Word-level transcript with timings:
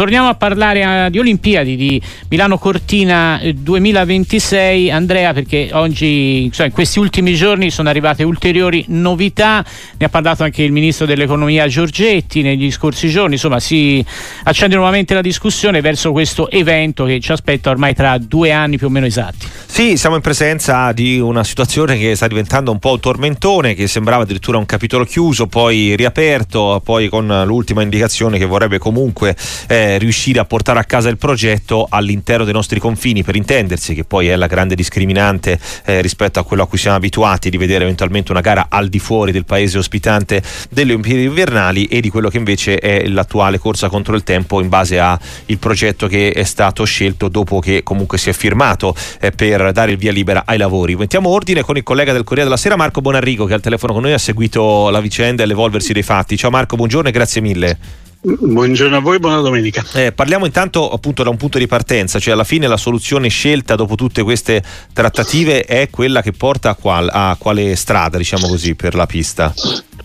torniamo 0.00 0.28
a 0.28 0.34
parlare 0.34 0.80
eh, 0.80 1.10
di 1.10 1.18
Olimpiadi 1.18 1.76
di 1.76 2.00
Milano 2.30 2.56
Cortina 2.56 3.38
2026. 3.54 4.86
Eh, 4.86 4.90
Andrea, 4.92 5.34
perché 5.34 5.68
oggi, 5.72 6.44
insomma, 6.44 6.68
in 6.68 6.74
questi 6.74 6.98
ultimi 6.98 7.34
giorni 7.34 7.70
sono 7.70 7.90
arrivate 7.90 8.22
ulteriori 8.22 8.82
novità, 8.88 9.62
ne 9.98 10.06
ha 10.06 10.08
parlato 10.08 10.42
anche 10.42 10.62
il 10.62 10.72
ministro 10.72 11.04
dell'economia 11.04 11.66
Giorgetti 11.66 12.40
negli 12.40 12.70
scorsi 12.70 13.10
giorni, 13.10 13.34
insomma 13.34 13.60
si 13.60 14.02
accende 14.44 14.74
nuovamente 14.74 15.12
la 15.12 15.20
discussione 15.20 15.82
verso 15.82 16.12
questo 16.12 16.50
evento 16.50 17.04
che 17.04 17.20
ci 17.20 17.32
aspetta 17.32 17.68
ormai 17.68 17.94
tra 17.94 18.16
due 18.16 18.52
anni 18.52 18.78
più 18.78 18.86
o 18.86 18.90
meno 18.90 19.04
esatti. 19.04 19.46
Sì, 19.66 19.98
siamo 19.98 20.16
in 20.16 20.22
presenza 20.22 20.92
di 20.92 21.20
una 21.20 21.44
situazione 21.44 21.98
che 21.98 22.16
sta 22.16 22.26
diventando 22.26 22.70
un 22.70 22.78
po' 22.78 22.92
un 22.92 23.00
tormentone, 23.00 23.74
che 23.74 23.86
sembrava 23.86 24.22
addirittura 24.22 24.56
un 24.56 24.66
capitolo 24.66 25.04
chiuso, 25.04 25.46
poi 25.46 25.94
riaperto, 25.94 26.80
poi 26.82 27.10
con 27.10 27.42
l'ultima 27.44 27.82
indicazione 27.82 28.38
che 28.38 28.46
vorrebbe 28.46 28.78
comunque 28.78 29.36
eh, 29.68 29.89
riuscire 29.98 30.38
a 30.38 30.44
portare 30.44 30.78
a 30.78 30.84
casa 30.84 31.08
il 31.08 31.16
progetto 31.16 31.86
all'interno 31.88 32.44
dei 32.44 32.52
nostri 32.52 32.80
confini, 32.80 33.22
per 33.22 33.36
intendersi, 33.36 33.94
che 33.94 34.04
poi 34.04 34.28
è 34.28 34.36
la 34.36 34.46
grande 34.46 34.74
discriminante 34.74 35.58
eh, 35.84 36.00
rispetto 36.00 36.38
a 36.38 36.44
quello 36.44 36.62
a 36.62 36.66
cui 36.66 36.78
siamo 36.78 36.96
abituati 36.96 37.50
di 37.50 37.56
vedere 37.56 37.84
eventualmente 37.84 38.32
una 38.32 38.40
gara 38.40 38.66
al 38.68 38.88
di 38.88 38.98
fuori 38.98 39.32
del 39.32 39.44
paese 39.44 39.78
ospitante 39.78 40.42
delle 40.70 40.92
Olimpiadi 40.92 41.24
invernali 41.24 41.86
e 41.86 42.00
di 42.00 42.10
quello 42.10 42.28
che 42.28 42.38
invece 42.38 42.78
è 42.78 43.06
l'attuale 43.06 43.58
corsa 43.58 43.88
contro 43.88 44.14
il 44.14 44.22
tempo 44.22 44.60
in 44.60 44.68
base 44.68 44.98
al 44.98 45.18
progetto 45.58 46.06
che 46.06 46.32
è 46.32 46.44
stato 46.44 46.84
scelto 46.84 47.28
dopo 47.28 47.58
che 47.60 47.82
comunque 47.82 48.18
si 48.18 48.30
è 48.30 48.32
firmato 48.32 48.94
eh, 49.20 49.30
per 49.30 49.72
dare 49.72 49.92
il 49.92 49.96
via 49.96 50.12
libera 50.12 50.42
ai 50.46 50.58
lavori. 50.58 50.96
Mettiamo 50.96 51.28
ordine 51.28 51.62
con 51.62 51.76
il 51.76 51.82
collega 51.82 52.12
del 52.12 52.24
Corriere 52.24 52.48
della 52.48 52.60
Sera 52.60 52.76
Marco 52.76 53.00
Bonarrigo 53.00 53.44
che 53.44 53.54
al 53.54 53.60
telefono 53.60 53.92
con 53.92 54.02
noi 54.02 54.12
ha 54.12 54.18
seguito 54.18 54.90
la 54.90 55.00
vicenda 55.00 55.42
e 55.42 55.46
l'evolversi 55.46 55.92
dei 55.92 56.02
fatti. 56.02 56.36
Ciao 56.36 56.50
Marco, 56.50 56.76
buongiorno 56.76 57.08
e 57.08 57.12
grazie 57.12 57.40
mille. 57.40 58.09
Buongiorno 58.22 58.98
a 58.98 59.00
voi, 59.00 59.18
buona 59.18 59.40
domenica. 59.40 59.82
Eh, 59.94 60.12
parliamo 60.12 60.44
intanto 60.44 60.90
appunto 60.90 61.22
da 61.22 61.30
un 61.30 61.38
punto 61.38 61.56
di 61.56 61.66
partenza, 61.66 62.18
cioè 62.18 62.34
alla 62.34 62.44
fine 62.44 62.66
la 62.66 62.76
soluzione 62.76 63.28
scelta 63.28 63.76
dopo 63.76 63.94
tutte 63.94 64.22
queste 64.22 64.62
trattative 64.92 65.64
è 65.64 65.88
quella 65.88 66.20
che 66.20 66.32
porta 66.32 66.68
a, 66.68 66.74
qual, 66.74 67.08
a 67.10 67.34
quale 67.38 67.74
strada, 67.76 68.18
diciamo 68.18 68.46
così, 68.46 68.74
per 68.74 68.94
la 68.94 69.06
pista? 69.06 69.54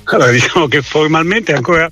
Allora, 0.06 0.32
diciamo 0.32 0.68
che 0.68 0.82
formalmente 0.82 1.52
ancora 1.52 1.90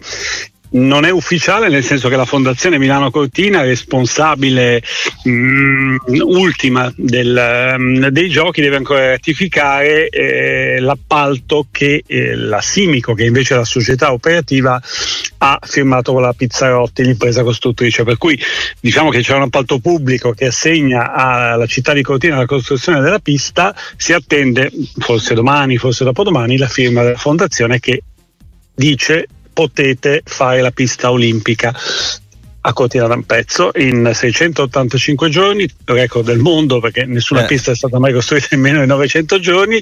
non 0.73 1.05
è 1.05 1.11
ufficiale 1.11 1.69
nel 1.69 1.83
senso 1.83 2.09
che 2.09 2.15
la 2.15 2.25
Fondazione 2.25 2.77
Milano 2.77 3.11
Cortina 3.11 3.61
responsabile 3.61 4.81
mh, 5.23 5.29
mm, 5.29 5.97
ultima 6.21 6.91
del, 6.95 7.75
mh, 7.77 7.81
mm, 7.81 8.05
dei 8.07 8.29
giochi, 8.29 8.61
deve 8.61 8.77
ancora 8.77 9.09
ratificare 9.09 10.09
eh, 10.09 10.79
l'appalto 10.79 11.67
che 11.71 12.03
eh, 12.05 12.35
la 12.35 12.61
Simico, 12.61 13.13
che 13.13 13.25
invece 13.25 13.53
è 13.53 13.57
la 13.57 13.65
società 13.65 14.13
operativa, 14.13 14.81
ha 15.37 15.59
firmato 15.61 16.13
con 16.13 16.21
la 16.21 16.33
Pizzarotti, 16.33 17.03
l'impresa 17.03 17.43
costruttrice. 17.43 18.03
Per 18.03 18.17
cui 18.17 18.39
diciamo 18.79 19.09
che 19.09 19.21
c'è 19.21 19.35
un 19.35 19.43
appalto 19.43 19.79
pubblico 19.79 20.31
che 20.31 20.47
assegna 20.47 21.13
alla 21.13 21.67
città 21.67 21.93
di 21.93 22.01
Cortina 22.01 22.37
la 22.37 22.45
costruzione 22.45 23.01
della 23.01 23.19
pista, 23.19 23.75
si 23.95 24.13
attende 24.13 24.71
forse 24.97 25.33
domani, 25.33 25.77
forse 25.77 26.03
dopodomani, 26.03 26.57
la 26.57 26.67
firma 26.67 27.03
della 27.03 27.17
Fondazione 27.17 27.79
che 27.79 28.01
dice 28.75 29.27
potete 29.53 30.21
fare 30.25 30.61
la 30.61 30.71
pista 30.71 31.11
olimpica 31.11 31.73
a 32.65 32.73
Cortina 32.73 33.07
d'Ampezzo 33.07 33.71
in 33.75 34.09
685 34.13 35.29
giorni, 35.29 35.67
record 35.83 36.25
del 36.25 36.39
mondo 36.39 36.79
perché 36.79 37.05
nessuna 37.05 37.43
eh. 37.43 37.45
pista 37.45 37.71
è 37.71 37.75
stata 37.75 37.99
mai 37.99 38.13
costruita 38.13 38.55
in 38.55 38.61
meno 38.61 38.79
di 38.79 38.87
900 38.87 39.39
giorni 39.39 39.81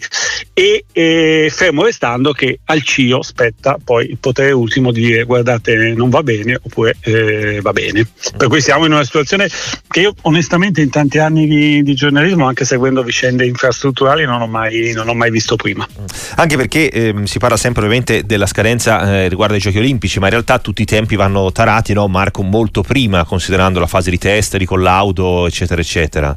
e, 0.54 0.86
e, 0.92 1.52
fermo 1.54 1.84
restando 1.84 2.32
che 2.32 2.60
al 2.66 2.82
CIO 2.82 3.22
spetta 3.22 3.78
poi 3.84 4.10
il 4.10 4.18
potere 4.18 4.52
ultimo 4.52 4.92
di 4.92 5.02
dire 5.02 5.24
guardate 5.26 5.94
non 5.96 6.10
va 6.10 6.24
bene 6.24 6.60
oppure 6.60 6.96
eh, 7.02 7.60
va 7.62 7.72
bene. 7.72 8.08
Per 8.36 8.48
cui 8.48 8.62
siamo 8.62 8.86
in 8.86 8.94
una 8.94 9.04
situazione 9.04 9.48
che 9.88 10.00
io 10.00 10.16
onestamente 10.22 10.82
in 10.82 10.90
tanti 10.90 11.20
anni 11.20 11.48
di, 11.48 11.84
di 11.84 11.94
giornalismo 11.94 12.48
anche 12.48 12.66
seguendo 12.66 13.04
vicende 13.04 13.46
infrastrutturali 13.46 14.26
non 14.26 14.42
ho 14.42 14.48
mai, 14.48 14.92
non 14.94 15.08
ho 15.08 15.14
mai 15.14 15.30
visto 15.30 15.56
prima. 15.56 15.88
Anche 16.36 16.58
perché 16.58 16.90
eh, 16.90 17.14
si 17.26 17.38
parla 17.38 17.58
sempre 17.58 17.84
ovviamente 17.84 18.24
della 18.24 18.48
scadenza 18.48 19.18
eh, 19.18 19.28
riguardo 19.28 19.54
ai 19.54 19.60
giochi 19.60 19.78
olimpici 19.78 20.18
ma 20.18 20.26
in 20.26 20.32
realtà 20.32 20.58
tutti 20.58 20.82
i 20.82 20.86
tempi 20.86 21.16
vanno 21.16 21.52
tarati, 21.52 21.94
no 21.94 22.08
Marco? 22.08 22.42
Molto 22.42 22.71
molto 22.72 22.82
prima, 22.84 23.26
considerando 23.26 23.80
la 23.82 23.88
fase 23.88 24.10
di 24.10 24.18
test, 24.18 24.56
di 24.56 24.66
collaudo, 24.66 25.46
eccetera, 25.46 25.82
eccetera. 25.82 26.36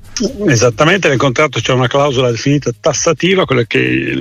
Esattamente, 0.48 1.08
nel 1.08 1.16
contratto 1.16 1.60
c'è 1.60 1.72
una 1.72 1.86
clausola 1.86 2.30
definita 2.32 2.72
tassativa, 2.78 3.44
quella 3.44 3.62
che, 3.64 4.18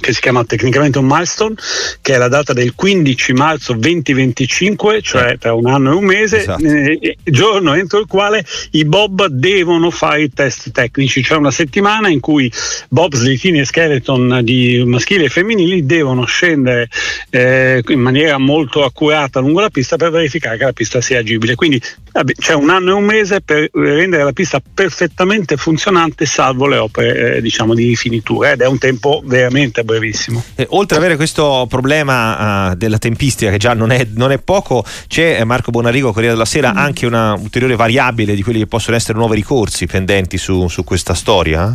che 0.00 0.12
si 0.12 0.20
chiama 0.20 0.44
tecnicamente 0.44 0.98
un 0.98 1.06
milestone, 1.06 1.54
che 2.00 2.14
è 2.14 2.18
la 2.18 2.26
data 2.26 2.52
del 2.52 2.74
15 2.74 3.32
marzo 3.34 3.74
2025, 3.74 5.00
cioè 5.02 5.38
tra 5.38 5.54
un 5.54 5.66
anno 5.66 5.92
e 5.92 5.94
un 5.94 6.04
mese, 6.04 6.40
esatto. 6.40 6.64
eh, 6.64 7.16
giorno 7.22 7.74
entro 7.74 8.00
il 8.00 8.06
quale 8.06 8.44
i 8.72 8.84
Bob 8.84 9.26
devono 9.26 9.90
fare 9.90 10.22
i 10.22 10.30
test 10.32 10.72
tecnici, 10.72 11.22
cioè 11.22 11.38
una 11.38 11.52
settimana 11.52 12.08
in 12.08 12.18
cui 12.18 12.50
Bob, 12.88 13.14
slittini 13.14 13.60
e 13.60 13.64
skeleton 13.64 14.40
di 14.42 14.82
maschili 14.84 15.24
e 15.24 15.28
femminili 15.28 15.86
devono 15.86 16.24
scendere 16.24 16.88
eh, 17.30 17.82
in 17.86 18.00
maniera 18.00 18.38
molto 18.38 18.84
accurata 18.84 19.38
lungo 19.38 19.60
la 19.60 19.70
pista 19.70 19.96
per 19.96 20.10
verificare 20.10 20.56
che 20.56 20.64
la 20.64 20.72
pista 20.72 21.00
sia 21.00 21.20
agibile 21.20 21.51
possibile. 21.52 21.54
Quindi 21.54 21.80
vabbè, 22.12 22.32
c'è 22.32 22.54
un 22.54 22.70
anno 22.70 22.90
e 22.90 22.94
un 22.94 23.04
mese 23.04 23.40
per 23.40 23.68
rendere 23.72 24.24
la 24.24 24.32
pista 24.32 24.60
perfettamente 24.60 25.56
funzionante, 25.56 26.26
salvo 26.26 26.66
le 26.66 26.78
opere 26.78 27.36
eh, 27.36 27.40
diciamo, 27.40 27.74
di 27.74 27.86
rifinitura, 27.86 28.52
ed 28.52 28.60
è 28.60 28.66
un 28.66 28.78
tempo 28.78 29.22
veramente 29.24 29.84
brevissimo. 29.84 30.42
Eh, 30.54 30.66
oltre 30.70 30.96
ad 30.96 31.02
avere 31.02 31.16
questo 31.16 31.66
problema 31.68 32.70
uh, 32.70 32.74
della 32.74 32.98
tempistica, 32.98 33.50
che 33.50 33.58
già 33.58 33.74
non 33.74 33.90
è, 33.90 34.06
non 34.14 34.32
è 34.32 34.38
poco, 34.38 34.84
c'è 35.06 35.38
eh, 35.40 35.44
Marco 35.44 35.70
Bonarigo, 35.70 36.12
Corriere 36.12 36.34
della 36.34 36.46
Sera, 36.46 36.72
mm. 36.72 36.76
anche 36.76 37.06
una 37.06 37.34
ulteriore 37.34 37.76
variabile 37.76 38.34
di 38.34 38.42
quelli 38.42 38.58
che 38.60 38.66
possono 38.66 38.96
essere 38.96 39.18
nuovi 39.18 39.36
ricorsi 39.36 39.86
pendenti 39.86 40.38
su, 40.38 40.68
su 40.68 40.84
questa 40.84 41.14
storia? 41.14 41.74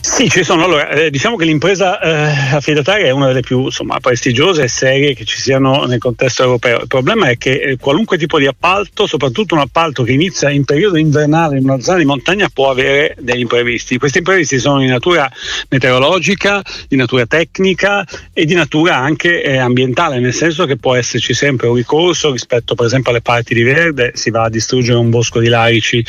Sì, 0.00 0.28
ci 0.30 0.44
sono. 0.44 0.64
Allora, 0.64 0.88
eh, 0.90 1.10
diciamo 1.10 1.36
che 1.36 1.44
l'impresa 1.44 1.98
eh, 2.00 2.54
affidataria 2.54 3.06
è 3.06 3.10
una 3.10 3.26
delle 3.26 3.40
più 3.40 3.64
insomma, 3.64 3.98
prestigiose 3.98 4.62
e 4.62 4.68
serie 4.68 5.14
che 5.14 5.24
ci 5.24 5.38
siano 5.40 5.84
nel 5.84 5.98
contesto 5.98 6.42
europeo. 6.42 6.80
Il 6.80 6.86
problema 6.86 7.28
è 7.28 7.36
che 7.36 7.60
eh, 7.60 7.76
qualunque 7.76 8.16
tipo 8.16 8.38
di 8.38 8.46
appalto, 8.46 9.06
soprattutto 9.06 9.54
un 9.54 9.60
appalto 9.60 10.04
che 10.04 10.12
inizia 10.12 10.48
in 10.50 10.64
periodo 10.64 10.96
invernale 10.96 11.58
in 11.58 11.64
una 11.64 11.80
zona 11.80 11.98
di 11.98 12.04
montagna, 12.04 12.48
può 12.52 12.70
avere 12.70 13.16
degli 13.18 13.40
imprevisti. 13.40 13.98
Questi 13.98 14.18
imprevisti 14.18 14.58
sono 14.58 14.78
di 14.78 14.86
natura 14.86 15.30
meteorologica, 15.70 16.62
di 16.88 16.96
natura 16.96 17.26
tecnica 17.26 18.06
e 18.32 18.44
di 18.44 18.54
natura 18.54 18.96
anche 18.96 19.42
eh, 19.42 19.56
ambientale, 19.56 20.20
nel 20.20 20.34
senso 20.34 20.66
che 20.66 20.76
può 20.76 20.94
esserci 20.94 21.34
sempre 21.34 21.66
un 21.66 21.74
ricorso 21.74 22.30
rispetto 22.30 22.74
per 22.74 22.86
esempio 22.86 23.10
alle 23.10 23.22
parti 23.22 23.54
di 23.54 23.62
verde, 23.62 24.12
si 24.14 24.30
va 24.30 24.44
a 24.44 24.50
distruggere 24.50 24.98
un 24.98 25.10
bosco 25.10 25.40
di 25.40 25.48
larici 25.48 26.04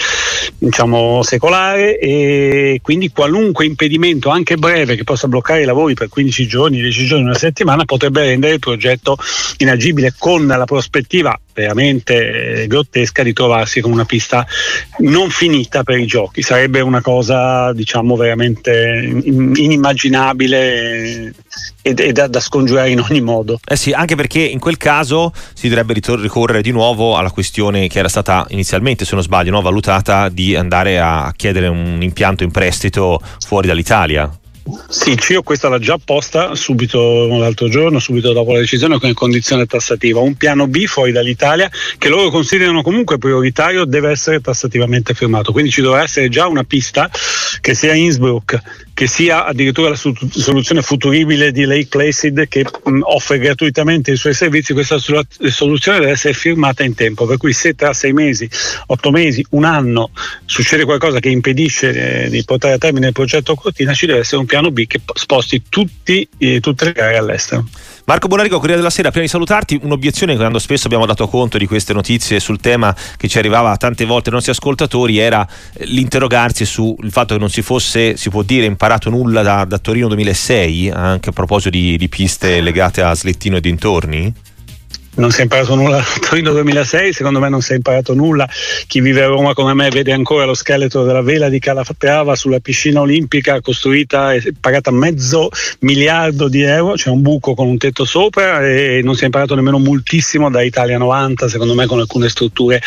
diciamo 0.60 1.24
secolare 1.24 2.00
e 2.00 2.80
quindi 2.82 3.10
qualunque 3.12 3.66
impedimento 3.66 3.77
impedimento 3.78 4.30
anche 4.30 4.58
breve 4.58 4.96
che 4.96 5.04
possa 5.04 5.28
bloccare 5.28 5.62
i 5.62 5.66
lavori 5.66 5.94
per 5.94 6.10
15 6.10 6.48
giorni, 6.48 6.82
10 6.82 7.06
giorni, 7.06 7.26
una 7.26 7.36
settimana 7.36 7.86
potrebbe 7.86 8.24
rendere 8.24 8.54
il 8.54 8.60
progetto 8.60 9.18
inagibile 9.58 10.16
con 10.18 10.48
la 10.48 10.66
prospettiva 10.66 11.40
veramente 11.58 12.62
eh, 12.62 12.68
grottesca 12.68 13.24
di 13.24 13.34
trovarsi 13.34 13.82
con 13.82 13.92
una 13.92 14.06
pista 14.06 14.46
non 15.00 15.32
finita 15.32 15.82
per 15.82 15.98
i 15.98 16.06
giochi. 16.06 16.44
Sarebbe 16.44 16.82
una 16.82 17.02
cosa 17.02 17.74
diciamo 17.74 18.16
veramente 18.16 19.22
inimmaginabile 19.24 21.34
e, 21.82 21.96
e 21.96 22.12
da, 22.12 22.28
da, 22.28 22.40
scongiurare 22.40 22.92
in 22.92 23.00
ogni 23.00 23.22
modo. 23.22 23.60
Eh 23.68 23.76
sì, 23.76 23.92
anche 23.92 24.16
perché 24.16 24.40
in 24.40 24.60
quel 24.60 24.78
caso 24.78 25.34
si 25.54 25.68
dovrebbe 25.68 25.94
ricorrere 25.94 26.62
di 26.62 26.72
nuovo 26.72 27.18
alla 27.18 27.32
questione 27.32 27.88
che 27.88 27.98
era 27.98 28.10
stata 28.10 28.46
inizialmente, 28.50 29.04
se 29.04 29.16
non 29.16 29.24
sbaglio, 29.24 29.52
no, 29.52 29.62
valutata 29.62 30.30
di 30.30 30.56
andare 30.56 31.00
a 31.00 31.34
chiedere 31.36 31.68
un 31.68 31.98
impianto 32.02 32.44
in 32.44 32.52
prestito 32.52 33.20
fuori 33.40 33.68
dall'Italia. 33.68 34.30
Sì, 34.90 35.18
CIO 35.18 35.44
questa 35.44 35.70
l'ha 35.70 35.80
già 35.80 35.98
posta 36.04 36.56
subito 36.56 37.28
l'altro 37.28 37.70
giorno, 37.70 38.00
subito 38.00 38.34
dopo 38.34 38.54
la 38.54 38.60
decisione 38.60 39.00
con 39.00 39.14
condizione 39.14 39.66
tassativa. 39.66 40.20
Un 40.20 40.36
piano 40.36 40.68
B 40.68 40.86
fuori 40.86 41.12
dall'Italia 41.12 41.70
che 41.98 42.10
loro 42.10 42.30
considerano 42.30 42.82
comunque 42.82 43.18
prioritario 43.18 43.86
deve 43.86 44.12
essere 44.12 44.42
tassativamente 44.42 45.14
firmato. 45.14 45.52
Quindi 45.52 45.72
ci 45.72 45.82
dovrà 45.82 46.04
essere 46.04 46.30
già 46.30 46.48
una 46.48 46.64
pista 46.64 47.10
che 47.62 47.74
sia 47.74 47.94
Innsbruck, 47.94 48.62
che 48.94 49.08
sia 49.08 49.46
addirittura 49.46 49.90
la 49.90 49.96
soluzione 49.96 50.82
futuribile 50.82 51.52
di 51.52 51.66
Lake 51.66 51.88
Placid 51.88 52.48
che 52.48 52.66
offre 53.02 53.38
gratuitamente 53.40 54.12
i 54.12 54.16
suoi 54.16 54.34
servizi, 54.34 54.74
questa 54.74 54.98
soluzione 55.00 56.00
deve 56.00 56.12
essere 56.12 56.34
firmata 56.34 56.84
in 56.84 56.96
tempo, 56.96 57.26
per 57.26 57.38
cui 57.38 57.54
se 57.54 57.76
tra 57.76 57.94
sei 57.94 58.14
mesi, 58.14 58.50
otto 58.88 59.12
mesi, 59.12 59.46
un 59.52 59.66
anno 59.66 60.12
succede 60.46 60.86
qualcosa 60.86 61.20
che 61.20 61.30
impedisce 61.30 62.26
eh, 62.26 62.30
di 62.30 62.44
portare 62.44 62.74
a 62.74 62.78
termine 62.78 63.08
il 63.08 63.14
progetto 63.14 63.56
Cortina, 63.56 63.94
ci 63.94 64.06
deve 64.06 64.20
essere 64.20 64.38
un 64.38 64.46
piano 64.46 64.72
B 64.72 64.88
che 64.88 65.02
sposti 65.14 65.64
tutti, 65.70 66.28
eh, 66.38 66.60
tutte 66.60 66.86
le 66.86 66.92
gare 66.94 67.18
all'estero. 67.18 67.68
Marco 68.10 68.30
Bonarico, 68.30 68.60
Corriere 68.60 68.78
della 68.78 68.90
Sera, 68.90 69.10
prima 69.10 69.26
di 69.26 69.30
salutarti, 69.30 69.78
un'obiezione 69.84 70.32
che 70.32 70.38
quando 70.40 70.60
spesso 70.60 70.86
abbiamo 70.86 71.06
dato 71.06 71.28
conto 71.28 71.58
di 71.58 71.68
queste 71.68 71.92
notizie 71.92 72.40
sul 72.40 72.58
tema 72.58 72.96
che 73.18 73.28
ci 73.28 73.38
arrivava 73.38 73.76
tante 73.76 74.06
volte 74.06 74.30
ai 74.30 74.36
nostri 74.36 74.54
ascoltatori 74.54 75.18
era 75.18 75.46
eh, 75.74 75.84
l'interrogarsi 75.88 76.64
sul 76.64 77.12
fatto 77.12 77.34
che 77.34 77.40
non 77.42 77.50
si 77.50 77.62
fosse, 77.62 78.16
si 78.16 78.30
può 78.30 78.44
dire, 78.44 78.66
imparato 78.66 79.10
nulla 79.10 79.42
da, 79.42 79.66
da 79.66 79.78
Torino 79.78 80.08
2006, 80.08 80.90
anche 80.90 81.32
a 81.32 81.34
proposito 81.34 81.72
di, 81.72 81.98
di 81.98 82.08
piste 82.08 82.62
legate 82.62 83.02
a 83.02 83.14
Slettino 83.14 83.58
e 83.58 83.60
dintorni? 83.60 84.34
Non 85.18 85.32
si 85.32 85.40
è 85.40 85.44
imparato 85.44 85.76
nulla 85.76 85.98
a 85.98 86.06
Torino 86.28 86.52
2006, 86.52 87.14
secondo 87.14 87.40
me 87.40 87.50
non 87.50 87.62
si 87.62 87.74
è 87.74 87.76
imparato 87.76 88.14
nulla. 88.14 88.48
Chi 88.88 89.02
vive 89.02 89.24
a 89.24 89.28
Roma 89.28 89.54
come 89.54 89.74
me 89.74 89.90
vede 89.90 90.12
ancora 90.12 90.46
lo 90.46 90.54
scheletro 90.54 91.04
della 91.04 91.22
vela 91.22 91.50
di 91.50 91.60
Calatrava 91.60 92.36
sulla 92.36 92.60
piscina 92.60 93.02
olimpica 93.02 93.60
costruita 93.62 94.34
e 94.34 94.54
pagata 94.60 94.92
mezzo 94.92 95.50
miliardo 95.80 96.48
di 96.48 96.62
euro, 96.62 96.94
c'è 96.94 97.10
un 97.10 97.22
buco 97.22 97.54
con 97.54 97.68
un 97.68 97.78
tetto 97.78 98.06
sopra 98.06 98.66
e 98.66 99.02
non 99.04 99.16
si 99.16 99.24
è 99.24 99.26
imparato 99.26 99.56
nemmeno 99.56 99.80
moltissimo 99.80 100.50
da 100.50 100.62
Italia 100.62 100.98
90, 100.98 101.50
secondo 101.50 101.74
me 101.74 101.86
con 101.86 102.00
alcune 102.00 102.30
strutture 102.30 102.82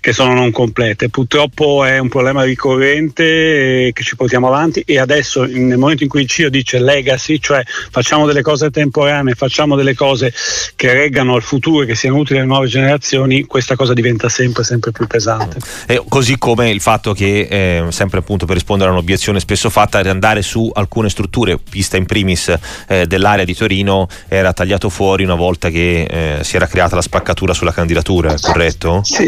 che 0.00 0.12
sono 0.12 0.32
non 0.32 0.50
complete. 0.50 1.10
Purtroppo 1.10 1.84
è 1.84 1.98
un 1.98 2.08
problema 2.08 2.44
ricorrente 2.44 3.90
che 3.92 4.02
ci 4.02 4.16
portiamo 4.16 4.48
avanti 4.48 4.82
e 4.86 4.98
adesso 4.98 5.44
nel 5.44 5.78
momento 5.78 6.02
in 6.02 6.08
cui 6.08 6.22
il 6.22 6.28
CIO 6.28 6.48
dice 6.48 6.78
legacy, 6.78 7.38
cioè 7.38 7.62
facciamo 7.64 8.26
delle 8.26 8.42
cose 8.42 8.70
temporanee, 8.70 9.34
facciamo 9.34 9.76
delle 9.76 9.94
cose 9.94 10.32
che 10.76 10.92
reggano 10.92 11.34
al 11.34 11.42
futuro 11.42 11.73
e 11.82 11.86
che 11.86 11.94
siano 11.94 12.16
utili 12.16 12.38
alle 12.38 12.48
nuove 12.48 12.66
generazioni, 12.66 13.44
questa 13.44 13.76
cosa 13.76 13.92
diventa 13.92 14.28
sempre, 14.28 14.64
sempre 14.64 14.92
più 14.92 15.06
pesante. 15.06 15.58
E 15.86 16.02
così 16.08 16.38
come 16.38 16.70
il 16.70 16.80
fatto 16.80 17.12
che, 17.12 17.48
eh, 17.50 17.84
sempre 17.90 18.18
appunto 18.18 18.46
per 18.46 18.54
rispondere 18.54 18.90
a 18.90 18.92
un'obiezione 18.92 19.40
spesso 19.40 19.70
fatta, 19.70 20.02
di 20.02 20.08
andare 20.08 20.42
su 20.42 20.70
alcune 20.72 21.08
strutture, 21.08 21.58
vista 21.70 21.96
in 21.96 22.06
primis 22.06 22.54
eh, 22.88 23.06
dell'area 23.06 23.44
di 23.44 23.54
Torino, 23.54 24.08
era 24.28 24.52
tagliato 24.52 24.88
fuori 24.88 25.24
una 25.24 25.34
volta 25.34 25.70
che 25.70 26.02
eh, 26.02 26.44
si 26.44 26.56
era 26.56 26.66
creata 26.66 26.94
la 26.94 27.02
spaccatura 27.02 27.52
sulla 27.52 27.72
candidatura, 27.72 28.34
corretto? 28.40 29.00
Sì, 29.04 29.24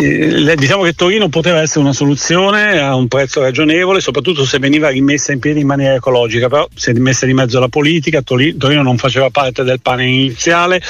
diciamo 0.57 0.83
che 0.83 0.93
Torino 0.93 1.29
poteva 1.29 1.61
essere 1.61 1.81
una 1.81 1.93
soluzione 1.93 2.79
a 2.79 2.95
un 2.95 3.09
prezzo 3.09 3.41
ragionevole, 3.41 4.01
soprattutto 4.01 4.45
se 4.45 4.59
veniva 4.59 4.89
rimessa 4.89 5.33
in 5.33 5.39
piedi 5.39 5.61
in 5.61 5.67
maniera 5.67 5.95
ecologica, 5.95 6.49
però 6.49 6.67
si 6.75 6.91
è 6.91 6.93
messa 6.95 7.27
di 7.27 7.35
mezzo 7.35 7.59
la 7.59 7.69
politica, 7.69 8.23
Torino 8.23 8.83
non 8.83 8.97
faceva 8.97 9.31
parte 9.31 9.63
del 9.65 9.81
pane 9.81 10.07
iniziale, 10.07 10.81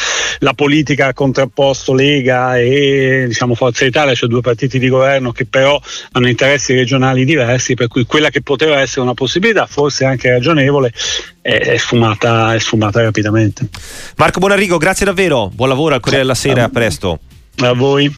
la 0.40 0.54
politica 0.54 1.08
ha 1.08 1.12
contrapposto 1.46 1.94
Lega 1.94 2.58
e 2.58 3.24
diciamo, 3.28 3.54
Forza 3.54 3.84
Italia, 3.84 4.14
cioè 4.14 4.28
due 4.28 4.40
partiti 4.40 4.78
di 4.78 4.88
governo 4.88 5.32
che 5.32 5.46
però 5.46 5.80
hanno 6.12 6.28
interessi 6.28 6.74
regionali 6.74 7.24
diversi, 7.24 7.74
per 7.74 7.88
cui 7.88 8.04
quella 8.04 8.30
che 8.30 8.42
poteva 8.42 8.80
essere 8.80 9.02
una 9.02 9.14
possibilità, 9.14 9.66
forse 9.66 10.04
anche 10.04 10.30
ragionevole, 10.30 10.92
è 11.40 11.76
sfumata, 11.76 12.54
è 12.54 12.58
sfumata 12.58 13.02
rapidamente. 13.02 13.68
Marco 14.16 14.40
Bonarrigo, 14.40 14.78
grazie 14.78 15.06
davvero, 15.06 15.50
buon 15.52 15.68
lavoro 15.68 15.94
al 15.94 16.00
Corriere 16.00 16.24
della 16.24 16.34
Sera, 16.34 16.64
a 16.64 16.68
presto. 16.68 17.20
A 17.58 17.72
voi. 17.72 18.12